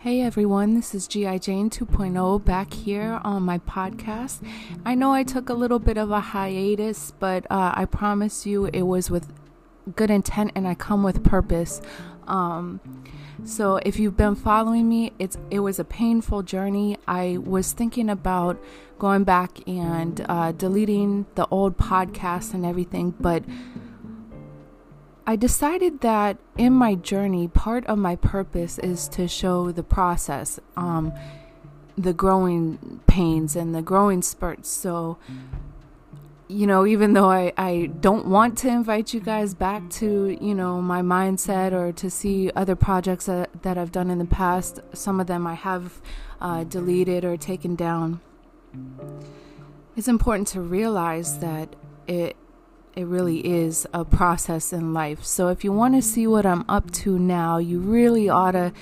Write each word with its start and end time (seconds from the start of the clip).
Hey 0.00 0.20
everyone, 0.20 0.74
this 0.74 0.94
is 0.94 1.06
G.I. 1.06 1.38
Jane 1.38 1.70
2.0 1.70 2.44
back 2.44 2.72
here 2.72 3.20
on 3.22 3.44
my 3.44 3.58
podcast. 3.58 4.44
I 4.84 4.96
know 4.96 5.12
I 5.12 5.22
took 5.22 5.48
a 5.48 5.54
little 5.54 5.78
bit 5.78 5.96
of 5.96 6.10
a 6.10 6.18
hiatus, 6.18 7.12
but 7.18 7.46
uh, 7.50 7.72
I 7.74 7.84
promise 7.84 8.46
you 8.46 8.66
it 8.66 8.82
was 8.82 9.10
with 9.10 9.32
good 9.94 10.10
intent 10.10 10.52
and 10.54 10.66
I 10.66 10.74
come 10.74 11.02
with 11.02 11.22
purpose. 11.22 11.80
Um, 12.26 12.80
so 13.44 13.76
if 13.76 13.98
you've 13.98 14.16
been 14.16 14.34
following 14.34 14.88
me, 14.88 15.12
it's 15.18 15.36
it 15.50 15.60
was 15.60 15.78
a 15.78 15.84
painful 15.84 16.42
journey. 16.42 16.96
I 17.06 17.38
was 17.38 17.72
thinking 17.72 18.08
about 18.10 18.62
going 18.98 19.24
back 19.24 19.66
and 19.68 20.24
uh, 20.28 20.52
deleting 20.52 21.26
the 21.34 21.46
old 21.48 21.76
podcast 21.76 22.54
and 22.54 22.64
everything, 22.64 23.14
but 23.18 23.44
I 25.26 25.36
decided 25.36 26.00
that 26.00 26.38
in 26.56 26.72
my 26.72 26.96
journey, 26.96 27.46
part 27.46 27.86
of 27.86 27.98
my 27.98 28.16
purpose 28.16 28.78
is 28.78 29.08
to 29.08 29.28
show 29.28 29.70
the 29.70 29.84
process, 29.84 30.58
um, 30.76 31.12
the 31.96 32.12
growing 32.12 33.00
pains 33.06 33.54
and 33.54 33.74
the 33.74 33.82
growing 33.82 34.22
spurts. 34.22 34.68
So, 34.68 35.18
you 36.48 36.66
know, 36.66 36.84
even 36.86 37.12
though 37.12 37.30
I, 37.30 37.52
I 37.56 37.90
don't 38.00 38.26
want 38.26 38.58
to 38.58 38.68
invite 38.68 39.14
you 39.14 39.20
guys 39.20 39.54
back 39.54 39.88
to, 39.90 40.36
you 40.40 40.54
know, 40.54 40.82
my 40.82 41.02
mindset 41.02 41.72
or 41.72 41.92
to 41.92 42.10
see 42.10 42.50
other 42.56 42.74
projects 42.74 43.26
that, 43.26 43.62
that 43.62 43.78
I've 43.78 43.92
done 43.92 44.10
in 44.10 44.18
the 44.18 44.24
past, 44.24 44.80
some 44.92 45.20
of 45.20 45.28
them 45.28 45.46
I 45.46 45.54
have 45.54 46.02
uh, 46.40 46.64
deleted 46.64 47.24
or 47.24 47.36
taken 47.36 47.76
down. 47.76 48.20
It's 49.96 50.08
important 50.08 50.48
to 50.48 50.60
realize 50.60 51.38
that 51.38 51.76
it 52.08 52.36
it 52.94 53.06
really 53.06 53.38
is 53.46 53.86
a 53.94 54.04
process 54.04 54.72
in 54.72 54.92
life. 54.92 55.24
So 55.24 55.48
if 55.48 55.64
you 55.64 55.72
want 55.72 55.94
to 55.94 56.02
see 56.02 56.26
what 56.26 56.44
I'm 56.44 56.64
up 56.68 56.90
to 57.02 57.18
now, 57.18 57.58
you 57.58 57.78
really 57.78 58.28
ought 58.28 58.52
to 58.52 58.72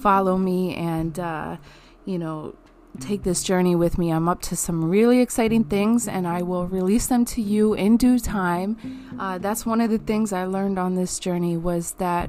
follow 0.00 0.36
me 0.36 0.74
and, 0.74 1.18
uh, 1.18 1.56
you 2.04 2.18
know, 2.18 2.56
take 2.98 3.22
this 3.22 3.44
journey 3.44 3.76
with 3.76 3.96
me. 3.96 4.10
I'm 4.10 4.28
up 4.28 4.42
to 4.42 4.56
some 4.56 4.90
really 4.90 5.20
exciting 5.20 5.64
things 5.64 6.08
and 6.08 6.26
I 6.26 6.42
will 6.42 6.66
release 6.66 7.06
them 7.06 7.24
to 7.26 7.40
you 7.40 7.74
in 7.74 7.96
due 7.96 8.18
time. 8.18 8.76
Uh, 9.18 9.38
that's 9.38 9.64
one 9.64 9.80
of 9.80 9.90
the 9.90 9.98
things 9.98 10.32
I 10.32 10.44
learned 10.44 10.78
on 10.78 10.96
this 10.96 11.20
journey 11.20 11.56
was 11.56 11.92
that 11.92 12.28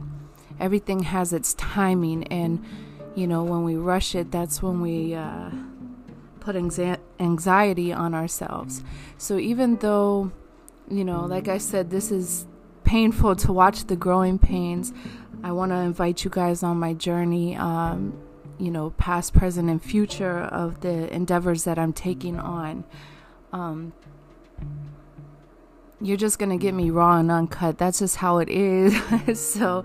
everything 0.60 1.04
has 1.04 1.34
its 1.34 1.56
timing 1.56 2.26
and, 2.26 2.64
you 3.16 3.26
know, 3.26 3.44
when 3.44 3.64
we 3.64 3.76
rush 3.76 4.14
it, 4.14 4.32
that's 4.32 4.62
when 4.62 4.80
we, 4.82 5.16
uh, 5.16 5.50
put 6.40 6.56
anxiety 6.56 7.94
on 7.94 8.14
ourselves. 8.14 8.84
So 9.18 9.38
even 9.38 9.78
though 9.78 10.32
you 10.92 11.04
know, 11.06 11.26
like 11.26 11.48
I 11.48 11.58
said, 11.58 11.90
this 11.90 12.12
is 12.12 12.46
painful 12.84 13.36
to 13.38 13.54
watch 13.54 13.86
the 13.86 13.96
growing 13.96 14.38
pains. 14.38 14.94
I 15.44 15.52
want 15.54 15.72
to 15.72 15.78
invite 15.78 16.24
you 16.24 16.30
guys 16.30 16.62
on 16.64 16.78
my 16.78 16.94
journey, 16.94 17.56
um, 17.56 18.22
you 18.60 18.70
know, 18.70 18.92
past, 18.92 19.34
present, 19.34 19.70
and 19.70 19.82
future 19.82 20.40
of 20.40 20.82
the 20.82 21.12
endeavors 21.14 21.64
that 21.64 21.80
I'm 21.80 21.94
taking 21.94 22.38
on. 22.38 22.84
Um, 23.54 23.94
you're 26.00 26.18
just 26.18 26.40
going 26.40 26.52
to 26.52 26.58
get 26.58 26.74
me 26.74 26.90
raw 26.90 27.18
and 27.18 27.32
uncut. 27.32 27.78
That's 27.78 28.00
just 28.00 28.18
how 28.18 28.40
it 28.40 28.50
is. 28.50 28.96
so, 29.40 29.84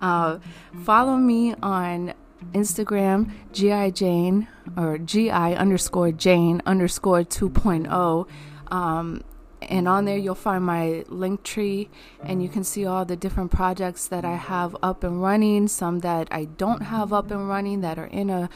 uh, 0.00 0.38
follow 0.84 1.16
me 1.16 1.54
on 1.62 2.14
Instagram, 2.52 3.30
GI 3.52 3.92
Jane 3.92 4.48
or 4.76 4.98
GI 4.98 5.30
underscore 5.30 6.12
Jane 6.12 6.62
underscore 6.66 7.22
2.0. 7.22 8.28
Um, 8.70 9.22
and 9.62 9.88
on 9.88 10.04
there 10.04 10.16
you'll 10.16 10.34
find 10.34 10.64
my 10.64 11.04
link 11.08 11.42
tree 11.42 11.88
and 12.22 12.42
you 12.42 12.48
can 12.48 12.64
see 12.64 12.86
all 12.86 13.04
the 13.04 13.16
different 13.16 13.50
projects 13.50 14.06
that 14.08 14.24
I 14.24 14.36
have 14.36 14.76
up 14.82 15.02
and 15.04 15.22
running 15.22 15.68
some 15.68 16.00
that 16.00 16.28
I 16.30 16.44
don't 16.44 16.82
have 16.82 17.12
up 17.12 17.30
and 17.30 17.48
running 17.48 17.80
that 17.80 17.98
are 17.98 18.06
in 18.06 18.30
a 18.30 18.48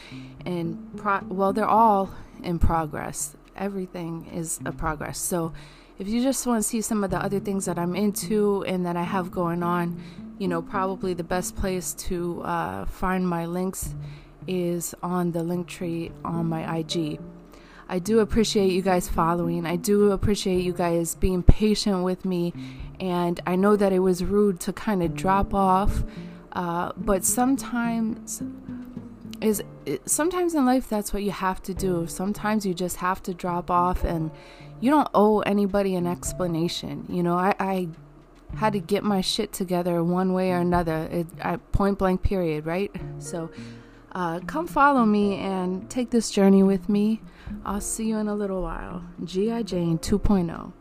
in 0.45 0.91
pro 0.97 1.21
well 1.29 1.53
they're 1.53 1.67
all 1.67 2.11
in 2.43 2.59
progress. 2.59 3.37
Everything 3.57 4.27
is 4.33 4.61
a 4.65 4.73
progress. 4.73 5.19
So 5.19 5.53
if 5.99 6.09
you 6.09 6.23
just 6.23 6.47
want 6.47 6.63
to 6.63 6.69
see 6.69 6.81
some 6.81 7.05
of 7.05 7.11
the 7.11 7.23
other 7.23 7.39
things 7.39 7.67
that 7.67 7.79
I'm 7.79 7.95
into 7.95 8.65
and 8.65 8.85
that 8.87 8.97
I 8.97 9.03
have 9.03 9.31
going 9.31 9.63
on 9.63 10.03
you 10.39 10.49
know 10.49 10.63
probably 10.63 11.15
the 11.15 11.25
best 11.25 11.55
place 11.57 11.93
to 11.95 12.43
uh, 12.43 12.85
find 12.87 13.29
my 13.29 13.47
links 13.47 13.95
is 14.49 14.95
on 15.03 15.31
the 15.33 15.43
link 15.43 15.69
tree 15.69 16.11
on 16.25 16.47
my 16.47 16.79
IG 16.79 17.21
I 17.89 17.99
do 17.99 18.21
appreciate 18.21 18.73
you 18.73 18.83
guys 18.83 19.09
following. 19.09 19.67
I 19.67 19.77
do 19.77 20.13
appreciate 20.13 20.63
you 20.63 20.73
guys 20.73 21.15
being 21.15 21.43
patient 21.43 22.03
with 22.05 22.25
me. 22.25 22.53
And 23.01 23.41
I 23.47 23.57
know 23.57 23.77
that 23.77 23.93
it 23.93 23.99
was 23.99 24.25
rude 24.25 24.61
to 24.61 24.73
kind 24.73 25.03
of 25.03 25.15
drop 25.15 25.53
off, 25.55 26.05
uh, 26.53 26.93
but 26.97 27.25
sometimes 27.25 28.43
is 29.41 29.63
sometimes 30.07 30.55
in 30.55 30.65
life 30.65 30.89
that's 30.89 31.13
what 31.13 31.23
you 31.23 31.33
have 31.33 31.63
to 31.65 31.75
do. 31.75 32.07
Sometimes 32.07 32.65
you 32.65 32.75
just 32.75 32.97
have 32.97 33.23
to 33.25 33.35
drop 33.35 33.71
off, 33.71 34.05
and 34.05 34.31
you 34.81 34.91
don't 34.91 35.09
owe 35.15 35.41
anybody 35.41 35.97
an 35.97 36.07
explanation. 36.07 37.07
You 37.09 37.23
know, 37.23 37.35
I, 37.35 37.55
I 37.59 37.89
had 38.57 38.75
to 38.75 38.79
get 38.79 39.03
my 39.03 39.21
shit 39.21 39.53
together 39.53 40.05
one 40.05 40.33
way 40.33 40.53
or 40.53 40.59
another. 40.59 41.09
It, 41.11 41.27
I, 41.43 41.57
point 41.57 41.99
blank, 41.99 42.23
period. 42.23 42.67
Right. 42.67 42.93
So 43.19 43.51
uh, 44.15 44.41
come 44.41 44.67
follow 44.67 45.07
me 45.07 45.37
and 45.37 45.89
take 45.89 46.11
this 46.11 46.31
journey 46.31 46.63
with 46.63 46.89
me. 46.89 47.23
I'll 47.65 47.81
see 47.81 48.09
you 48.09 48.19
in 48.19 48.29
a 48.29 48.35
little 48.35 48.63
while. 48.63 49.03
G.I. 49.25 49.63
Jane 49.63 49.99
2.0. 49.99 50.73